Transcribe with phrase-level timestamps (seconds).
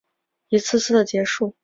[0.49, 1.55] 一次次的结束